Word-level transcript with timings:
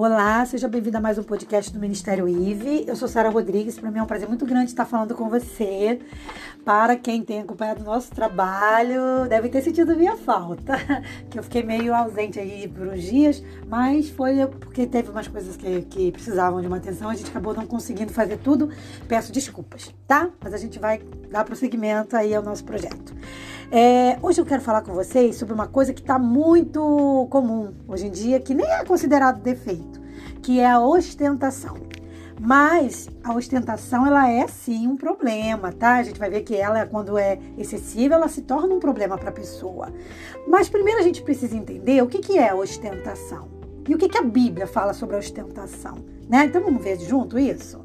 Olá, 0.00 0.46
seja 0.46 0.68
bem-vinda 0.68 0.98
a 0.98 1.00
mais 1.00 1.18
um 1.18 1.24
podcast 1.24 1.72
do 1.72 1.80
Ministério 1.80 2.28
IVE. 2.28 2.84
Eu 2.86 2.94
sou 2.94 3.08
Sara 3.08 3.30
Rodrigues, 3.30 3.76
para 3.80 3.90
mim 3.90 3.98
é 3.98 4.02
um 4.04 4.06
prazer 4.06 4.28
muito 4.28 4.46
grande 4.46 4.66
estar 4.66 4.84
falando 4.84 5.12
com 5.12 5.28
você. 5.28 5.98
Para 6.64 6.94
quem 6.94 7.20
tem 7.20 7.40
acompanhado 7.40 7.82
o 7.82 7.84
nosso 7.84 8.12
trabalho, 8.12 9.28
deve 9.28 9.48
ter 9.48 9.60
sentido 9.60 9.96
minha 9.96 10.16
falta, 10.16 10.76
que 11.28 11.36
eu 11.36 11.42
fiquei 11.42 11.64
meio 11.64 11.92
ausente 11.92 12.38
aí 12.38 12.68
por 12.68 12.86
uns 12.86 13.02
dias, 13.02 13.42
mas 13.66 14.08
foi 14.08 14.46
porque 14.46 14.86
teve 14.86 15.10
umas 15.10 15.26
coisas 15.26 15.56
que, 15.56 15.82
que 15.82 16.12
precisavam 16.12 16.60
de 16.60 16.68
uma 16.68 16.76
atenção, 16.76 17.10
a 17.10 17.14
gente 17.16 17.30
acabou 17.30 17.52
não 17.52 17.66
conseguindo 17.66 18.12
fazer 18.12 18.36
tudo. 18.36 18.70
Peço 19.08 19.32
desculpas, 19.32 19.92
tá? 20.06 20.30
Mas 20.40 20.54
a 20.54 20.58
gente 20.58 20.78
vai 20.78 21.00
dar 21.30 21.44
prosseguimento 21.44 22.16
aí 22.16 22.34
ao 22.34 22.42
nosso 22.42 22.64
projeto. 22.64 23.14
É, 23.70 24.18
hoje 24.22 24.40
eu 24.40 24.46
quero 24.46 24.62
falar 24.62 24.82
com 24.82 24.92
vocês 24.92 25.36
sobre 25.36 25.52
uma 25.52 25.66
coisa 25.66 25.92
que 25.92 26.00
está 26.00 26.18
muito 26.18 27.26
comum 27.30 27.74
hoje 27.86 28.06
em 28.06 28.10
dia, 28.10 28.40
que 28.40 28.54
nem 28.54 28.66
é 28.66 28.84
considerado 28.84 29.42
defeito, 29.42 30.00
que 30.42 30.58
é 30.58 30.70
a 30.70 30.80
ostentação. 30.80 31.76
Mas 32.40 33.08
a 33.22 33.34
ostentação 33.34 34.06
ela 34.06 34.30
é 34.30 34.46
sim 34.46 34.86
um 34.86 34.96
problema, 34.96 35.72
tá? 35.72 35.96
A 35.96 36.02
gente 36.02 36.20
vai 36.20 36.30
ver 36.30 36.42
que 36.42 36.54
ela, 36.54 36.86
quando 36.86 37.18
é 37.18 37.38
excessiva, 37.58 38.14
ela 38.14 38.28
se 38.28 38.42
torna 38.42 38.72
um 38.74 38.78
problema 38.78 39.18
para 39.18 39.30
a 39.30 39.32
pessoa. 39.32 39.92
Mas 40.46 40.68
primeiro 40.68 41.00
a 41.00 41.02
gente 41.02 41.20
precisa 41.20 41.56
entender 41.56 42.00
o 42.00 42.06
que, 42.06 42.20
que 42.20 42.38
é 42.38 42.54
ostentação 42.54 43.48
e 43.88 43.94
o 43.94 43.98
que, 43.98 44.08
que 44.08 44.18
a 44.18 44.22
Bíblia 44.22 44.66
fala 44.66 44.94
sobre 44.94 45.16
a 45.16 45.18
ostentação, 45.18 45.96
né? 46.28 46.44
Então 46.44 46.62
vamos 46.62 46.82
ver 46.82 46.98
junto 47.00 47.38
isso? 47.38 47.80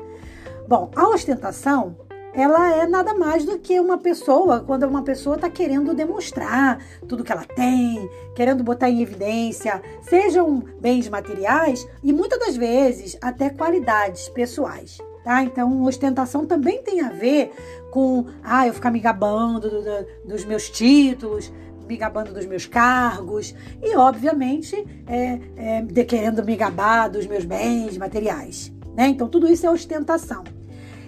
Bom, 0.68 0.92
a 0.96 1.10
ostentação 1.10 1.98
ela 2.34 2.76
é 2.76 2.88
nada 2.88 3.14
mais 3.14 3.46
do 3.46 3.60
que 3.60 3.80
uma 3.80 3.98
pessoa, 3.98 4.60
quando 4.62 4.84
uma 4.84 5.04
pessoa 5.04 5.36
está 5.36 5.50
querendo 5.50 5.94
demonstrar 5.94 6.84
tudo 7.08 7.24
que 7.24 7.32
ela 7.32 7.46
tem, 7.46 8.10
querendo 8.36 8.64
botar 8.64 8.90
em 8.90 9.02
evidência, 9.02 9.82
sejam 10.02 10.64
bens 10.82 11.08
materiais 11.08 11.88
e 12.04 12.12
muitas 12.12 12.40
das 12.40 12.56
vezes 12.56 13.16
até 13.22 13.50
qualidades 13.50 14.28
pessoais. 14.30 14.98
Tá? 15.24 15.44
Então, 15.44 15.84
ostentação 15.84 16.46
também 16.46 16.82
tem 16.82 17.02
a 17.02 17.10
ver 17.10 17.52
com 17.92 18.26
ah, 18.44 18.68
eu 18.68 18.74
ficar 18.74 18.92
me 18.92 19.00
gabando 19.00 19.70
do, 19.70 19.82
do, 19.82 20.08
dos 20.26 20.44
meus 20.44 20.70
títulos, 20.70 21.54
me 21.88 21.96
gabando 21.96 22.34
dos 22.34 22.46
meus 22.46 22.66
cargos 22.66 23.54
e, 23.82 23.96
obviamente, 23.96 24.76
é, 25.08 25.40
é, 25.56 25.82
de, 25.82 26.04
querendo 26.04 26.44
me 26.44 26.56
gabar 26.56 27.08
dos 27.10 27.28
meus 27.28 27.46
bens 27.46 27.98
materiais. 27.98 28.74
Né? 28.96 29.08
Então, 29.08 29.30
tudo 29.30 29.48
isso 29.48 29.66
é 29.66 29.70
ostentação. 29.70 30.44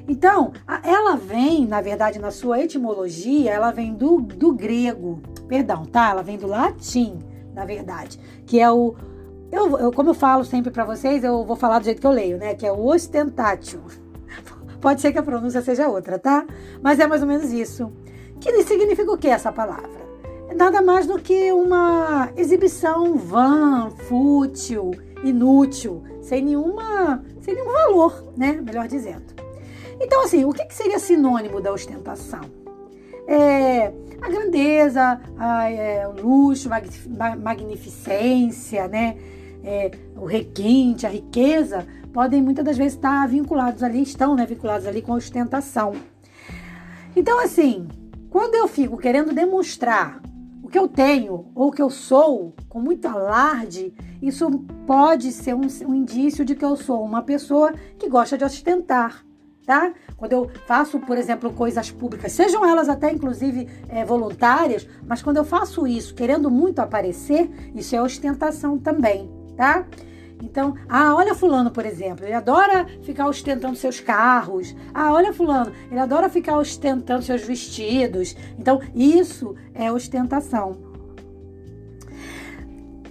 Então, 0.08 0.54
ela 0.84 1.16
vem, 1.16 1.66
na 1.66 1.82
verdade, 1.82 2.20
na 2.20 2.30
sua 2.30 2.62
etimologia, 2.62 3.52
ela 3.52 3.72
vem 3.72 3.94
do, 3.94 4.22
do 4.22 4.54
grego, 4.54 5.20
perdão, 5.48 5.84
tá? 5.86 6.12
Ela 6.12 6.22
vem 6.22 6.38
do 6.38 6.48
latim, 6.48 7.18
na 7.54 7.66
verdade, 7.66 8.20
que 8.46 8.60
é 8.60 8.72
o. 8.72 8.96
Eu, 9.52 9.80
eu 9.80 9.92
como 9.92 10.10
eu 10.10 10.14
falo 10.14 10.44
sempre 10.44 10.72
para 10.72 10.84
vocês, 10.84 11.24
eu 11.24 11.44
vou 11.44 11.56
falar 11.56 11.80
do 11.80 11.86
jeito 11.86 12.02
que 12.02 12.08
eu 12.08 12.12
leio, 12.12 12.38
né? 12.38 12.54
Que 12.54 12.68
é 12.68 12.72
o 12.72 12.86
ostentatio. 12.86 13.82
Pode 14.80 15.02
ser 15.02 15.12
que 15.12 15.18
a 15.18 15.24
pronúncia 15.24 15.62
seja 15.62 15.88
outra, 15.88 16.20
tá? 16.20 16.46
Mas 16.82 17.00
é 17.00 17.08
mais 17.08 17.22
ou 17.22 17.28
menos 17.28 17.52
isso. 17.52 17.92
Que 18.40 18.64
significa 18.64 19.12
o 19.12 19.18
que 19.18 19.28
essa 19.28 19.52
palavra? 19.52 20.06
Nada 20.56 20.82
mais 20.82 21.08
do 21.08 21.20
que 21.20 21.52
uma 21.52 22.30
exibição 22.38 23.16
vã, 23.16 23.90
fútil, 24.08 24.92
inútil, 25.24 26.04
sem 26.22 26.44
nenhuma, 26.44 27.24
sem 27.42 27.56
nenhum 27.56 27.72
valor, 27.72 28.34
né? 28.38 28.62
Melhor 28.62 28.88
dizendo. 28.88 29.35
Então, 30.00 30.24
assim, 30.24 30.46
o 30.46 30.52
que, 30.52 30.66
seria 30.74 31.00
sinônimo 31.00 31.62
da 31.62 31.72
ostentação? 31.72 32.42
É, 33.28 33.92
a 34.22 34.30
grandeza, 34.30 35.20
a, 35.38 35.70
é, 35.70 36.08
o 36.08 36.22
luxo, 36.22 36.70
a 36.72 37.36
magnificência, 37.36 38.88
né? 38.88 39.18
É, 39.64 39.92
o 40.16 40.26
requinte, 40.26 41.08
a 41.08 41.10
riqueza, 41.10 41.88
podem 42.14 42.42
muitas 42.42 42.64
das 42.64 42.78
vezes 42.78 42.94
estar 42.94 43.28
vinculados 43.28 43.82
ali, 43.82 44.04
estão 44.04 44.36
né, 44.36 44.46
vinculados 44.46 44.86
ali 44.86 45.02
com 45.02 45.14
a 45.14 45.16
ostentação. 45.16 45.94
Então, 47.16 47.40
assim, 47.40 47.88
quando 48.30 48.56
eu 48.56 48.68
fico 48.68 48.96
querendo 48.98 49.34
demonstrar 49.34 50.22
o 50.62 50.68
que 50.68 50.78
eu 50.78 50.88
tenho 50.88 51.48
ou 51.56 51.70
o 51.70 51.72
que 51.72 51.82
eu 51.82 51.90
sou 51.90 52.54
com 52.70 52.80
muito 52.80 53.08
alarde, 53.08 53.94
isso 54.22 54.52
pode 54.86 55.32
ser 55.32 55.56
um, 55.56 55.68
um 55.88 55.96
indício 55.96 56.46
de 56.46 56.56
que 56.56 56.66
eu 56.66 56.76
sou 56.76 57.04
uma 57.04 57.24
pessoa 57.24 57.74
que 57.98 58.08
gosta 58.08 58.38
de 58.38 58.44
ostentar 58.44 59.26
tá? 59.66 59.94
Quando 60.16 60.34
eu 60.34 60.50
faço, 60.66 61.00
por 61.00 61.18
exemplo, 61.18 61.52
coisas 61.52 61.92
públicas, 61.92 62.32
sejam 62.32 62.66
elas 62.66 62.88
até 62.88 63.12
inclusive 63.12 63.68
é, 63.90 64.06
voluntárias, 64.06 64.88
mas 65.08 65.22
quando 65.22 65.38
eu 65.38 65.44
faço 65.44 65.88
isso 65.88 66.14
querendo 66.14 66.50
muito 66.52 66.80
aparecer, 66.80 67.50
isso 67.74 67.96
é 67.96 68.02
ostentação 68.02 68.78
também, 68.78 69.30
tá? 69.58 69.86
Então, 70.44 70.76
ah, 70.88 71.16
olha 71.16 71.34
fulano, 71.34 71.72
por 71.72 71.86
exemplo, 71.86 72.26
ele 72.26 72.34
adora 72.34 72.86
ficar 73.02 73.28
ostentando 73.28 73.76
seus 73.76 74.00
carros. 74.00 74.76
Ah, 74.94 75.14
olha 75.14 75.34
fulano, 75.34 75.72
ele 75.90 76.00
adora 76.00 76.30
ficar 76.30 76.58
ostentando 76.58 77.24
seus 77.24 77.42
vestidos. 77.42 78.36
Então, 78.60 78.82
isso 78.94 79.56
é 79.74 79.92
ostentação. 79.92 80.96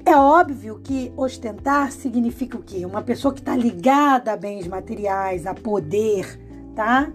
É 0.06 0.14
óbvio 0.14 0.80
que 0.84 1.10
ostentar 1.16 1.90
significa 1.90 2.58
o 2.58 2.62
quê? 2.62 2.84
Uma 2.84 3.00
pessoa 3.00 3.32
que 3.32 3.40
está 3.40 3.56
ligada 3.56 4.32
a 4.32 4.36
bens 4.36 4.66
materiais, 4.66 5.46
a 5.46 5.54
poder, 5.54 6.38
tá? 6.74 7.08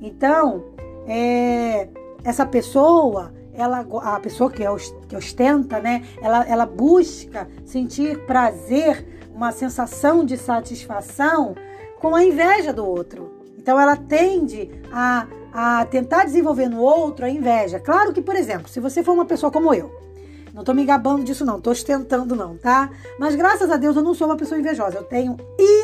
Então, 0.00 0.64
é, 1.06 1.88
essa 2.22 2.44
pessoa, 2.44 3.32
ela, 3.52 3.86
a 4.02 4.20
pessoa 4.20 4.50
que, 4.50 4.62
que 5.08 5.16
ostenta, 5.16 5.80
né? 5.80 6.04
Ela, 6.20 6.44
ela 6.46 6.66
busca 6.66 7.48
sentir 7.64 8.18
prazer, 8.26 9.06
uma 9.34 9.52
sensação 9.52 10.24
de 10.24 10.36
satisfação 10.36 11.54
com 12.00 12.14
a 12.14 12.24
inveja 12.24 12.72
do 12.72 12.86
outro. 12.86 13.32
Então, 13.58 13.80
ela 13.80 13.96
tende 13.96 14.70
a, 14.92 15.26
a 15.52 15.84
tentar 15.86 16.24
desenvolver 16.24 16.68
no 16.68 16.80
outro 16.80 17.24
a 17.24 17.30
inveja. 17.30 17.80
Claro 17.80 18.12
que, 18.12 18.20
por 18.20 18.36
exemplo, 18.36 18.68
se 18.68 18.80
você 18.80 19.02
for 19.02 19.12
uma 19.12 19.24
pessoa 19.24 19.50
como 19.50 19.72
eu, 19.72 19.90
não 20.54 20.62
tô 20.62 20.72
me 20.72 20.84
gabando 20.84 21.24
disso, 21.24 21.44
não. 21.44 21.60
Tô 21.60 21.72
ostentando, 21.72 22.36
não, 22.36 22.56
tá? 22.56 22.88
Mas 23.18 23.34
graças 23.34 23.68
a 23.72 23.76
Deus 23.76 23.96
eu 23.96 24.02
não 24.02 24.14
sou 24.14 24.28
uma 24.28 24.36
pessoa 24.36 24.58
invejosa. 24.58 24.98
Eu 24.98 25.02
tenho 25.02 25.36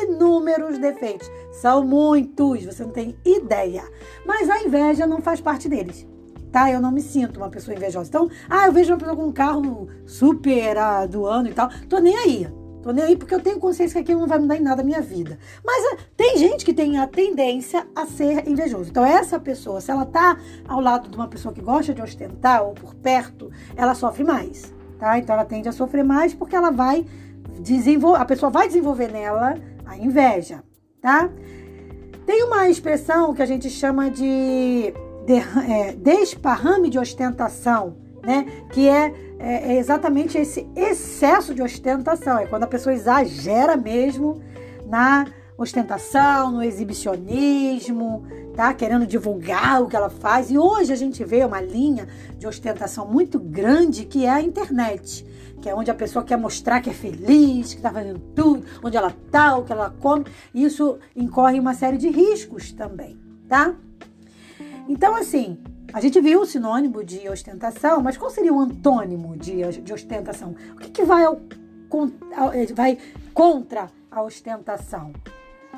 inúmeros 0.03 0.77
defeitos. 0.77 1.29
São 1.51 1.85
muitos, 1.85 2.65
você 2.65 2.83
não 2.83 2.91
tem 2.91 3.15
ideia. 3.25 3.83
Mas 4.25 4.49
a 4.49 4.61
inveja 4.61 5.05
não 5.05 5.21
faz 5.21 5.41
parte 5.41 5.67
deles. 5.67 6.07
Tá? 6.51 6.69
Eu 6.69 6.81
não 6.81 6.91
me 6.91 7.01
sinto 7.01 7.37
uma 7.37 7.49
pessoa 7.49 7.75
invejosa. 7.75 8.09
Então, 8.09 8.29
ah, 8.49 8.67
eu 8.67 8.73
vejo 8.73 8.91
uma 8.91 8.99
pessoa 8.99 9.15
com 9.15 9.25
um 9.25 9.31
carro 9.31 9.87
super 10.05 10.77
ah, 10.77 11.05
do 11.05 11.25
ano 11.25 11.49
e 11.49 11.53
tal. 11.53 11.69
Tô 11.87 11.99
nem 11.99 12.15
aí. 12.17 12.47
Tô 12.81 12.91
nem 12.91 13.05
aí 13.05 13.15
porque 13.15 13.33
eu 13.33 13.39
tenho 13.39 13.59
consciência 13.59 13.93
que 13.93 13.99
aquilo 13.99 14.21
não 14.21 14.27
vai 14.27 14.39
mudar 14.39 14.57
em 14.57 14.61
nada 14.61 14.81
a 14.81 14.85
minha 14.85 15.01
vida. 15.01 15.37
Mas 15.63 15.93
ah, 15.93 15.97
tem 16.17 16.37
gente 16.37 16.65
que 16.65 16.73
tem 16.73 16.97
a 16.97 17.07
tendência 17.07 17.87
a 17.95 18.05
ser 18.05 18.47
invejoso. 18.49 18.89
Então, 18.89 19.05
essa 19.05 19.39
pessoa, 19.39 19.79
se 19.79 19.91
ela 19.91 20.05
tá 20.05 20.37
ao 20.67 20.81
lado 20.81 21.07
de 21.07 21.15
uma 21.15 21.27
pessoa 21.27 21.53
que 21.53 21.61
gosta 21.61 21.93
de 21.93 22.01
ostentar 22.01 22.63
ou 22.63 22.73
por 22.73 22.95
perto, 22.95 23.51
ela 23.75 23.93
sofre 23.93 24.23
mais, 24.23 24.73
tá? 24.99 25.17
Então, 25.19 25.35
ela 25.35 25.45
tende 25.45 25.69
a 25.69 25.71
sofrer 25.71 26.03
mais 26.03 26.33
porque 26.33 26.55
ela 26.55 26.71
vai 26.71 27.05
desenvolver, 27.59 28.21
a 28.21 28.25
pessoa 28.25 28.49
vai 28.49 28.67
desenvolver 28.67 29.11
nela 29.11 29.55
a 29.91 29.97
inveja, 29.97 30.63
tá? 31.01 31.29
Tem 32.25 32.43
uma 32.43 32.69
expressão 32.69 33.33
que 33.33 33.41
a 33.41 33.45
gente 33.45 33.69
chama 33.69 34.09
de, 34.09 34.93
de 35.25 35.33
é, 35.69 35.93
desparrame 35.93 36.89
de 36.89 36.97
ostentação, 36.97 37.97
né? 38.23 38.45
Que 38.71 38.87
é 38.87 39.13
é, 39.41 39.73
é 39.73 39.77
exatamente 39.77 40.37
esse 40.37 40.67
excesso 40.75 41.53
de 41.53 41.63
ostentação. 41.63 42.37
É 42.37 42.45
quando 42.45 42.63
a 42.63 42.67
pessoa 42.67 42.93
exagera 42.93 43.75
mesmo 43.75 44.39
na 44.85 45.25
ostentação, 45.57 46.51
no 46.51 46.63
exibicionismo, 46.63 48.23
tá? 48.55 48.73
Querendo 48.73 49.05
divulgar 49.05 49.81
o 49.81 49.87
que 49.87 49.95
ela 49.95 50.09
faz. 50.09 50.49
E 50.49 50.57
hoje 50.57 50.91
a 50.91 50.95
gente 50.95 51.23
vê 51.23 51.43
uma 51.43 51.61
linha 51.61 52.07
de 52.37 52.47
ostentação 52.47 53.05
muito 53.05 53.39
grande 53.39 54.05
que 54.05 54.25
é 54.25 54.29
a 54.29 54.41
internet, 54.41 55.25
que 55.61 55.69
é 55.69 55.75
onde 55.75 55.91
a 55.91 55.95
pessoa 55.95 56.25
quer 56.25 56.37
mostrar 56.37 56.81
que 56.81 56.89
é 56.89 56.93
feliz, 56.93 57.73
que 57.73 57.79
está 57.79 57.91
fazendo 57.91 58.19
tudo, 58.35 58.65
onde 58.83 58.97
ela 58.97 59.15
tá, 59.29 59.57
o 59.57 59.63
que 59.63 59.71
ela 59.71 59.89
come. 59.99 60.25
Isso 60.53 60.97
incorre 61.15 61.59
uma 61.59 61.73
série 61.73 61.97
de 61.97 62.09
riscos 62.09 62.71
também, 62.71 63.19
tá? 63.47 63.75
Então, 64.87 65.15
assim, 65.15 65.57
a 65.93 66.01
gente 66.01 66.19
viu 66.19 66.41
o 66.41 66.45
sinônimo 66.45 67.03
de 67.03 67.27
ostentação, 67.29 68.01
mas 68.01 68.17
qual 68.17 68.31
seria 68.31 68.53
o 68.53 68.59
antônimo 68.59 69.37
de, 69.37 69.81
de 69.81 69.93
ostentação? 69.93 70.55
O 70.73 70.77
que, 70.77 70.89
que 70.89 71.03
vai, 71.03 71.25
ao, 71.25 71.39
eh, 72.53 72.67
vai 72.73 72.97
contra 73.33 73.89
a 74.09 74.23
ostentação? 74.23 75.11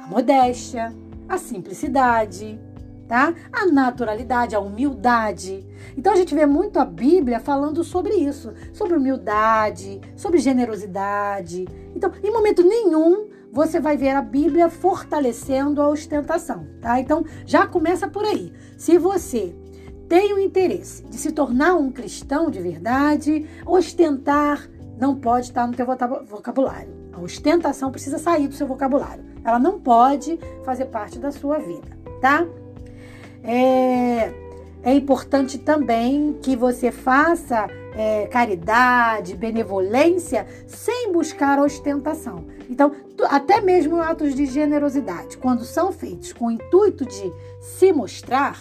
A 0.04 0.08
modéstia, 0.08 0.94
a 1.30 1.38
simplicidade, 1.38 2.60
tá? 3.08 3.34
A 3.54 3.66
naturalidade, 3.68 4.54
a 4.54 4.60
humildade. 4.60 5.66
Então 5.98 6.12
a 6.12 6.16
gente 6.18 6.36
vê 6.36 6.46
muito 6.46 6.78
a 6.78 6.84
Bíblia 6.84 7.40
falando 7.40 7.86
sobre 7.86 8.14
isso, 8.14 8.54
sobre 8.74 8.98
humildade, 8.98 10.02
sobre 10.18 10.40
generosidade. 10.40 11.66
Então, 11.96 12.12
em 12.22 12.32
momento 12.34 12.64
nenhum 12.64 13.30
você 13.50 13.80
vai 13.80 13.96
ver 13.96 14.10
a 14.10 14.22
Bíblia 14.22 14.70
fortalecendo 14.70 15.82
a 15.82 15.88
ostentação, 15.88 16.68
tá? 16.82 17.00
Então 17.00 17.24
já 17.46 17.66
começa 17.66 18.06
por 18.06 18.26
aí. 18.26 18.52
Se 18.78 18.98
você 18.98 19.56
tem 20.10 20.34
o 20.34 20.40
interesse 20.40 21.02
de 21.06 21.16
se 21.16 21.32
tornar 21.32 21.76
um 21.76 21.90
cristão 21.90 22.50
de 22.50 22.60
verdade, 22.60 23.48
ostentar 23.66 24.70
não 25.04 25.16
pode 25.16 25.48
estar 25.48 25.68
no 25.68 25.74
teu 25.74 25.86
vocabulário. 26.26 26.90
A 27.12 27.20
ostentação 27.20 27.92
precisa 27.92 28.18
sair 28.18 28.48
do 28.48 28.56
seu 28.56 28.66
vocabulário. 28.66 29.22
Ela 29.44 29.60
não 29.60 29.78
pode 29.78 30.40
fazer 30.64 30.86
parte 30.86 31.20
da 31.20 31.30
sua 31.30 31.60
vida, 31.60 31.90
tá? 32.22 32.48
É, 33.44 34.34
é 34.82 34.94
importante 34.94 35.58
também 35.58 36.40
que 36.42 36.56
você 36.56 36.90
faça 36.90 37.68
é, 37.94 38.28
caridade, 38.28 39.36
benevolência, 39.36 40.48
sem 40.66 41.12
buscar 41.12 41.60
ostentação. 41.60 42.46
Então, 42.70 42.94
até 43.26 43.60
mesmo 43.60 44.02
atos 44.02 44.34
de 44.34 44.46
generosidade, 44.46 45.38
quando 45.38 45.66
são 45.66 45.92
feitos 45.92 46.32
com 46.32 46.46
o 46.46 46.52
intuito 46.52 47.06
de 47.06 47.34
se 47.60 47.92
mostrar, 47.92 48.58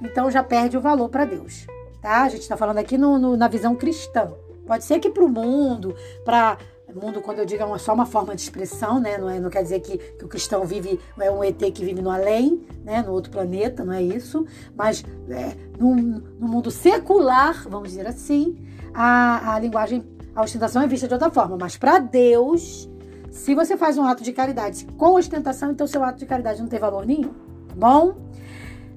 então 0.00 0.30
já 0.30 0.44
perde 0.44 0.76
o 0.76 0.80
valor 0.80 1.08
para 1.08 1.24
Deus. 1.24 1.66
Tá? 2.00 2.22
A 2.22 2.28
gente 2.28 2.42
está 2.42 2.56
falando 2.56 2.78
aqui 2.78 2.96
no, 2.96 3.18
no, 3.18 3.36
na 3.36 3.48
visão 3.48 3.74
cristã. 3.74 4.32
Pode 4.70 4.84
ser 4.84 5.00
que 5.00 5.10
para 5.10 5.24
o 5.24 5.28
mundo, 5.28 5.96
para 6.24 6.56
mundo, 6.94 7.20
quando 7.20 7.40
eu 7.40 7.44
digo, 7.44 7.60
é 7.74 7.78
só 7.78 7.92
uma 7.92 8.06
forma 8.06 8.36
de 8.36 8.42
expressão, 8.42 9.00
né? 9.00 9.18
Não, 9.18 9.28
é, 9.28 9.40
não 9.40 9.50
quer 9.50 9.64
dizer 9.64 9.80
que, 9.80 9.98
que 9.98 10.24
o 10.24 10.28
cristão 10.28 10.64
vive, 10.64 11.00
é 11.18 11.28
um 11.28 11.42
ET 11.42 11.58
que 11.74 11.84
vive 11.84 12.00
no 12.00 12.08
além, 12.08 12.64
né? 12.84 13.02
No 13.02 13.10
outro 13.10 13.32
planeta, 13.32 13.84
não 13.84 13.92
é 13.92 14.00
isso. 14.00 14.46
Mas 14.76 15.04
é, 15.28 15.56
no, 15.76 15.96
no 15.96 16.46
mundo 16.46 16.70
secular, 16.70 17.68
vamos 17.68 17.88
dizer 17.88 18.06
assim, 18.06 18.56
a, 18.94 19.54
a 19.54 19.58
linguagem, 19.58 20.04
a 20.36 20.40
ostentação 20.40 20.82
é 20.82 20.86
vista 20.86 21.08
de 21.08 21.14
outra 21.14 21.32
forma. 21.32 21.56
Mas 21.58 21.76
para 21.76 21.98
Deus, 21.98 22.88
se 23.28 23.56
você 23.56 23.76
faz 23.76 23.98
um 23.98 24.04
ato 24.04 24.22
de 24.22 24.32
caridade 24.32 24.86
com 24.96 25.16
ostentação, 25.16 25.72
então 25.72 25.84
seu 25.84 26.04
ato 26.04 26.20
de 26.20 26.26
caridade 26.26 26.60
não 26.60 26.68
tem 26.68 26.78
valor 26.78 27.04
nenhum, 27.04 27.34
tá 27.66 27.74
bom? 27.74 28.14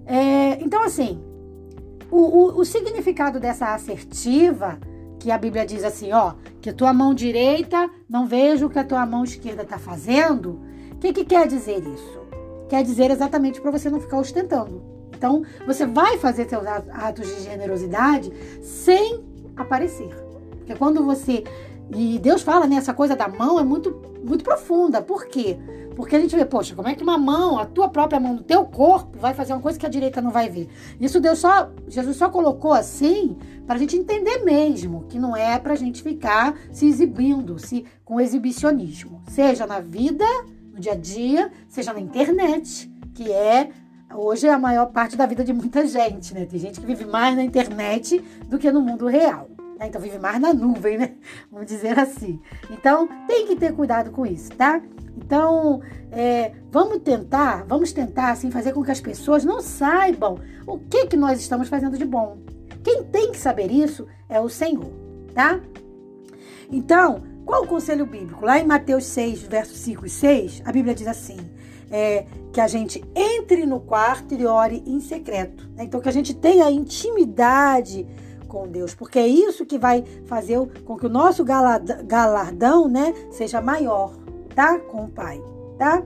É, 0.05 0.63
então, 0.63 0.83
assim, 0.83 1.19
o, 2.11 2.17
o, 2.17 2.59
o 2.59 2.63
significado 2.63 3.39
dessa 3.39 3.73
assertiva 3.73 4.77
que 5.23 5.31
a 5.31 5.37
Bíblia 5.37 5.65
diz 5.65 5.85
assim, 5.85 6.11
ó, 6.11 6.33
que 6.59 6.69
a 6.69 6.73
tua 6.73 6.91
mão 6.91 7.13
direita 7.13 7.89
não 8.09 8.27
veja 8.27 8.65
o 8.65 8.69
que 8.69 8.77
a 8.77 8.83
tua 8.83 9.05
mão 9.05 9.23
esquerda 9.23 9.63
está 9.63 9.77
fazendo. 9.77 10.59
O 10.91 10.97
que, 10.97 11.13
que 11.13 11.23
quer 11.23 11.47
dizer 11.47 11.79
isso? 11.79 12.19
Quer 12.67 12.83
dizer 12.83 13.09
exatamente 13.09 13.61
para 13.61 13.71
você 13.71 13.89
não 13.89 14.01
ficar 14.01 14.17
ostentando. 14.17 14.83
Então, 15.15 15.43
você 15.65 15.85
vai 15.85 16.17
fazer 16.17 16.49
seus 16.49 16.67
atos 16.67 17.25
de 17.25 17.43
generosidade 17.43 18.33
sem 18.61 19.23
aparecer. 19.55 20.13
Porque 20.57 20.75
quando 20.75 21.05
você. 21.05 21.45
E 21.95 22.19
Deus 22.19 22.41
fala, 22.41 22.67
né? 22.67 22.75
Essa 22.75 22.93
coisa 22.93 23.15
da 23.15 23.29
mão 23.29 23.57
é 23.57 23.63
muito, 23.63 24.01
muito 24.21 24.43
profunda. 24.43 25.01
Por 25.01 25.27
quê? 25.27 25.57
Porque 25.57 25.82
a 26.15 26.19
gente 26.19 26.35
vê, 26.35 26.45
poxa, 26.45 26.75
como 26.75 26.87
é 26.87 26.95
que 26.95 27.03
uma 27.03 27.17
mão, 27.17 27.57
a 27.59 27.65
tua 27.65 27.89
própria 27.89 28.19
mão, 28.19 28.35
do 28.35 28.43
teu 28.43 28.65
corpo, 28.65 29.17
vai 29.17 29.33
fazer 29.33 29.53
uma 29.53 29.61
coisa 29.61 29.77
que 29.77 29.85
a 29.85 29.89
direita 29.89 30.21
não 30.21 30.31
vai 30.31 30.49
ver? 30.49 30.69
Isso 30.99 31.19
Deus 31.19 31.39
só, 31.39 31.69
Jesus 31.87 32.17
só 32.17 32.29
colocou 32.29 32.73
assim 32.73 33.37
para 33.65 33.75
a 33.75 33.79
gente 33.79 33.95
entender 33.95 34.43
mesmo 34.43 35.05
que 35.09 35.19
não 35.19 35.35
é 35.35 35.57
para 35.57 35.73
a 35.73 35.77
gente 35.77 36.01
ficar 36.01 36.55
se 36.71 36.85
exibindo, 36.87 37.59
se 37.59 37.85
com 38.03 38.19
exibicionismo, 38.19 39.21
seja 39.27 39.65
na 39.65 39.79
vida, 39.79 40.25
no 40.73 40.79
dia 40.79 40.93
a 40.93 40.95
dia, 40.95 41.51
seja 41.67 41.93
na 41.93 41.99
internet, 41.99 42.91
que 43.13 43.31
é 43.31 43.69
hoje 44.13 44.47
é 44.47 44.53
a 44.53 44.59
maior 44.59 44.87
parte 44.87 45.15
da 45.15 45.25
vida 45.25 45.43
de 45.43 45.53
muita 45.53 45.87
gente, 45.87 46.33
né? 46.33 46.45
Tem 46.45 46.59
gente 46.59 46.79
que 46.79 46.85
vive 46.85 47.05
mais 47.05 47.35
na 47.35 47.43
internet 47.43 48.23
do 48.47 48.59
que 48.59 48.71
no 48.71 48.81
mundo 48.81 49.07
real. 49.07 49.47
Né? 49.83 49.87
Então 49.87 50.01
vive 50.01 50.17
mais 50.17 50.39
na 50.39 50.53
nuvem, 50.53 50.97
né? 50.97 51.15
Vamos 51.51 51.67
dizer 51.67 51.99
assim. 51.99 52.39
Então 52.71 53.07
tem 53.27 53.45
que 53.45 53.55
ter 53.55 53.73
cuidado 53.73 54.11
com 54.11 54.25
isso, 54.25 54.49
tá? 54.51 54.81
Então, 55.15 55.79
é, 56.11 56.53
vamos 56.71 56.99
tentar, 57.03 57.65
vamos 57.67 57.93
tentar 57.93 58.31
assim 58.31 58.49
fazer 58.49 58.73
com 58.73 58.83
que 58.83 58.89
as 58.89 58.99
pessoas 58.99 59.45
não 59.45 59.61
saibam 59.61 60.39
o 60.65 60.79
que 60.79 61.05
que 61.05 61.15
nós 61.15 61.39
estamos 61.39 61.69
fazendo 61.69 61.97
de 61.99 62.05
bom. 62.05 62.39
Quem 62.83 63.03
tem 63.03 63.31
que 63.31 63.37
saber 63.37 63.71
isso 63.71 64.07
é 64.27 64.41
o 64.41 64.49
Senhor, 64.49 64.91
tá? 65.35 65.61
Então, 66.71 67.21
qual 67.45 67.63
o 67.63 67.67
conselho 67.67 68.07
bíblico? 68.07 68.43
Lá 68.43 68.57
em 68.57 68.65
Mateus 68.65 69.05
6, 69.05 69.43
versos 69.43 69.77
5 69.77 70.05
e 70.07 70.09
6, 70.09 70.63
a 70.65 70.71
Bíblia 70.71 70.95
diz 70.95 71.07
assim: 71.07 71.37
é, 71.91 72.25
que 72.51 72.59
a 72.59 72.67
gente 72.67 73.03
entre 73.15 73.67
no 73.67 73.79
quarto 73.79 74.33
e 74.33 74.47
ore 74.47 74.83
em 74.87 74.99
secreto. 74.99 75.69
Né? 75.75 75.83
Então, 75.83 76.01
que 76.01 76.09
a 76.09 76.11
gente 76.11 76.33
tenha 76.33 76.69
intimidade 76.71 78.07
com 78.53 78.67
Deus, 78.67 78.93
porque 78.93 79.17
é 79.17 79.27
isso 79.27 79.65
que 79.65 79.79
vai 79.79 80.03
fazer 80.25 80.59
com 80.85 80.95
que 80.95 81.07
o 81.07 81.09
nosso 81.09 81.43
galardão 81.43 82.87
né, 82.87 83.13
seja 83.31 83.59
maior 83.59 84.13
tá? 84.53 84.79
Com 84.79 85.05
o 85.05 85.09
pai, 85.09 85.41
tá? 85.77 86.03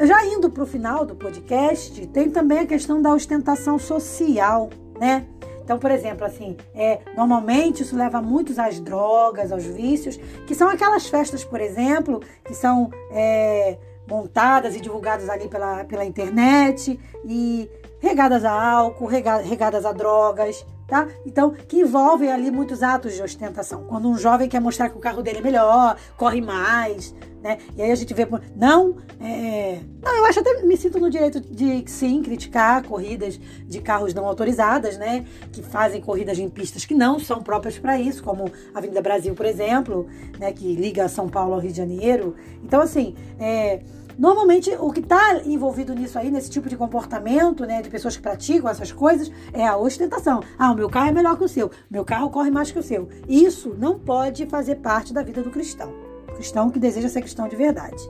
Já 0.00 0.24
indo 0.26 0.50
para 0.50 0.62
o 0.62 0.66
final 0.66 1.04
do 1.04 1.14
podcast, 1.14 2.06
tem 2.08 2.30
também 2.30 2.60
a 2.60 2.66
questão 2.66 3.00
da 3.00 3.12
ostentação 3.12 3.78
social, 3.78 4.70
né? 4.98 5.26
Então, 5.62 5.78
por 5.78 5.90
exemplo, 5.90 6.26
assim, 6.26 6.56
é, 6.74 7.00
normalmente 7.16 7.82
isso 7.82 7.96
leva 7.96 8.20
muitos 8.20 8.58
às 8.58 8.78
drogas, 8.80 9.50
aos 9.50 9.64
vícios, 9.64 10.18
que 10.46 10.54
são 10.54 10.68
aquelas 10.68 11.06
festas, 11.06 11.42
por 11.42 11.60
exemplo, 11.60 12.20
que 12.44 12.54
são 12.54 12.90
é, 13.10 13.78
montadas 14.06 14.76
e 14.76 14.80
divulgadas 14.80 15.30
ali 15.30 15.48
pela, 15.48 15.84
pela 15.84 16.04
internet 16.04 17.00
e 17.24 17.70
regadas 17.98 18.44
a 18.44 18.52
álcool, 18.52 19.06
regadas 19.06 19.86
a 19.86 19.92
drogas, 19.92 20.66
tá? 20.86 21.08
Então, 21.24 21.50
que 21.50 21.80
envolvem 21.80 22.30
ali 22.30 22.50
muitos 22.50 22.82
atos 22.82 23.14
de 23.14 23.22
ostentação. 23.22 23.84
Quando 23.84 24.08
um 24.08 24.18
jovem 24.18 24.48
quer 24.48 24.60
mostrar 24.60 24.88
que 24.88 24.96
o 24.96 25.00
carro 25.00 25.22
dele 25.22 25.38
é 25.38 25.42
melhor, 25.42 25.96
corre 26.16 26.40
mais, 26.40 27.14
né? 27.42 27.58
E 27.76 27.82
aí 27.82 27.90
a 27.90 27.94
gente 27.94 28.12
vê, 28.14 28.26
não, 28.56 28.96
é... 29.20 29.80
não, 30.02 30.16
eu 30.16 30.26
acho 30.26 30.40
até 30.40 30.62
me 30.62 30.76
sinto 30.76 30.98
no 30.98 31.10
direito 31.10 31.40
de 31.40 31.84
sim 31.86 32.22
criticar 32.22 32.82
corridas 32.84 33.38
de 33.66 33.80
carros 33.80 34.14
não 34.14 34.26
autorizadas, 34.26 34.96
né? 34.96 35.24
Que 35.52 35.62
fazem 35.62 36.00
corridas 36.00 36.38
em 36.38 36.48
pistas 36.48 36.84
que 36.84 36.94
não 36.94 37.18
são 37.18 37.42
próprias 37.42 37.78
para 37.78 37.98
isso, 37.98 38.22
como 38.22 38.50
a 38.74 38.78
Avenida 38.78 39.02
Brasil, 39.02 39.34
por 39.34 39.46
exemplo, 39.46 40.06
né? 40.38 40.52
Que 40.52 40.74
liga 40.74 41.08
São 41.08 41.28
Paulo 41.28 41.54
ao 41.54 41.60
Rio 41.60 41.70
de 41.70 41.76
Janeiro. 41.76 42.34
Então, 42.62 42.80
assim, 42.80 43.14
é 43.38 43.80
Normalmente, 44.18 44.70
o 44.78 44.92
que 44.92 45.00
está 45.00 45.42
envolvido 45.44 45.94
nisso 45.94 46.18
aí, 46.18 46.30
nesse 46.30 46.50
tipo 46.50 46.68
de 46.68 46.76
comportamento, 46.76 47.64
né, 47.64 47.82
de 47.82 47.90
pessoas 47.90 48.16
que 48.16 48.22
praticam 48.22 48.70
essas 48.70 48.92
coisas, 48.92 49.30
é 49.52 49.66
a 49.66 49.76
ostentação. 49.76 50.40
Ah, 50.58 50.72
o 50.72 50.74
meu 50.74 50.88
carro 50.88 51.08
é 51.08 51.12
melhor 51.12 51.36
que 51.36 51.44
o 51.44 51.48
seu, 51.48 51.70
meu 51.90 52.04
carro 52.04 52.30
corre 52.30 52.50
mais 52.50 52.70
que 52.70 52.78
o 52.78 52.82
seu. 52.82 53.08
Isso 53.28 53.74
não 53.78 53.98
pode 53.98 54.46
fazer 54.46 54.76
parte 54.76 55.12
da 55.12 55.22
vida 55.22 55.42
do 55.42 55.50
cristão. 55.50 55.92
O 56.28 56.34
cristão 56.34 56.70
que 56.70 56.78
deseja 56.78 57.08
ser 57.08 57.20
cristão 57.20 57.48
de 57.48 57.56
verdade, 57.56 58.02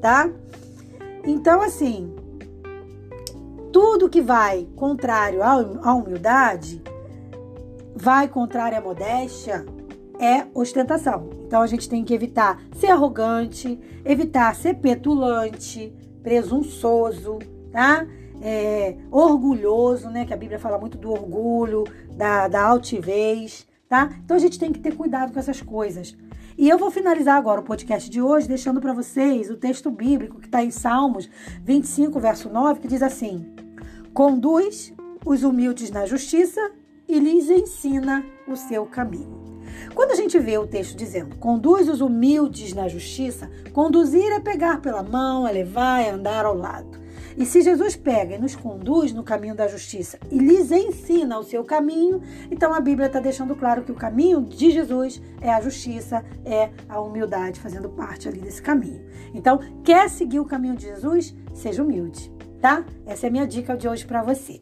tá? 0.00 0.30
Então, 1.24 1.60
assim, 1.60 2.14
tudo 3.72 4.08
que 4.08 4.20
vai 4.20 4.66
contrário 4.74 5.42
à 5.42 5.94
humildade, 5.94 6.82
vai 7.94 8.28
contrário 8.28 8.78
à 8.78 8.80
modéstia, 8.80 9.66
é 10.18 10.46
ostentação. 10.54 11.30
Então 11.46 11.62
a 11.62 11.66
gente 11.66 11.88
tem 11.88 12.04
que 12.04 12.14
evitar 12.14 12.60
ser 12.72 12.88
arrogante, 12.88 13.78
evitar 14.04 14.54
ser 14.54 14.74
petulante, 14.74 15.92
presunçoso, 16.22 17.38
tá? 17.70 18.06
É, 18.40 18.96
orgulhoso, 19.10 20.10
né? 20.10 20.24
Que 20.24 20.34
a 20.34 20.36
Bíblia 20.36 20.58
fala 20.58 20.78
muito 20.78 20.98
do 20.98 21.10
orgulho, 21.10 21.84
da, 22.16 22.48
da 22.48 22.62
altivez, 22.62 23.66
tá? 23.88 24.10
Então 24.24 24.36
a 24.36 24.40
gente 24.40 24.58
tem 24.58 24.72
que 24.72 24.80
ter 24.80 24.96
cuidado 24.96 25.32
com 25.32 25.38
essas 25.38 25.62
coisas. 25.62 26.16
E 26.56 26.68
eu 26.68 26.76
vou 26.76 26.90
finalizar 26.90 27.36
agora 27.36 27.60
o 27.60 27.64
podcast 27.64 28.10
de 28.10 28.20
hoje 28.20 28.48
deixando 28.48 28.80
para 28.80 28.92
vocês 28.92 29.48
o 29.48 29.56
texto 29.56 29.90
bíblico 29.90 30.40
que 30.40 30.46
está 30.46 30.62
em 30.62 30.72
Salmos 30.72 31.30
25, 31.62 32.18
verso 32.18 32.48
9, 32.48 32.80
que 32.80 32.88
diz 32.88 33.00
assim: 33.00 33.46
Conduz 34.12 34.92
os 35.24 35.44
humildes 35.44 35.90
na 35.90 36.04
justiça 36.04 36.72
e 37.06 37.18
lhes 37.18 37.48
ensina 37.48 38.24
o 38.48 38.56
seu 38.56 38.84
caminho. 38.86 39.57
Quando 39.94 40.12
a 40.12 40.14
gente 40.14 40.38
vê 40.38 40.58
o 40.58 40.66
texto 40.66 40.96
dizendo 40.96 41.36
conduz 41.36 41.88
os 41.88 42.00
humildes 42.00 42.72
na 42.72 42.88
justiça, 42.88 43.50
conduzir 43.72 44.32
é 44.32 44.40
pegar 44.40 44.80
pela 44.80 45.02
mão, 45.02 45.46
é 45.46 45.52
levar, 45.52 46.02
é 46.02 46.10
andar 46.10 46.44
ao 46.44 46.56
lado. 46.56 46.98
E 47.38 47.46
se 47.46 47.62
Jesus 47.62 47.94
pega 47.94 48.34
e 48.34 48.38
nos 48.38 48.56
conduz 48.56 49.12
no 49.12 49.22
caminho 49.22 49.54
da 49.54 49.68
justiça 49.68 50.18
e 50.28 50.38
lhes 50.38 50.72
ensina 50.72 51.38
o 51.38 51.44
seu 51.44 51.62
caminho, 51.62 52.20
então 52.50 52.74
a 52.74 52.80
Bíblia 52.80 53.06
está 53.06 53.20
deixando 53.20 53.54
claro 53.54 53.84
que 53.84 53.92
o 53.92 53.94
caminho 53.94 54.42
de 54.42 54.72
Jesus 54.72 55.22
é 55.40 55.48
a 55.48 55.60
justiça, 55.60 56.24
é 56.44 56.70
a 56.88 57.00
humildade, 57.00 57.60
fazendo 57.60 57.88
parte 57.88 58.28
ali 58.28 58.40
desse 58.40 58.60
caminho. 58.60 59.04
Então, 59.32 59.60
quer 59.84 60.10
seguir 60.10 60.40
o 60.40 60.44
caminho 60.44 60.74
de 60.74 60.86
Jesus? 60.86 61.32
Seja 61.54 61.80
humilde, 61.80 62.28
tá? 62.60 62.84
Essa 63.06 63.26
é 63.26 63.28
a 63.28 63.32
minha 63.32 63.46
dica 63.46 63.76
de 63.76 63.88
hoje 63.88 64.04
para 64.04 64.22
você. 64.22 64.60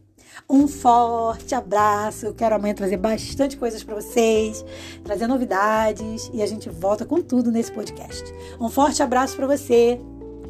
Um 0.49 0.69
forte 0.69 1.55
abraço. 1.55 2.27
Eu 2.27 2.35
quero 2.35 2.55
amanhã 2.55 2.75
trazer 2.75 2.97
bastante 2.97 3.57
coisas 3.57 3.83
para 3.83 3.95
vocês, 3.95 4.65
trazer 5.03 5.27
novidades 5.27 6.31
e 6.33 6.43
a 6.43 6.47
gente 6.47 6.69
volta 6.69 7.05
com 7.05 7.21
tudo 7.23 7.51
nesse 7.51 7.73
podcast. 7.73 8.25
Um 8.61 8.69
forte 8.69 9.03
abraço 9.03 9.37
para 9.37 9.47
você. 9.47 10.01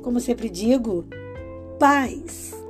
Como 0.03 0.21
sempre 0.21 0.49
digo, 0.49 1.07
paz. 1.79 2.66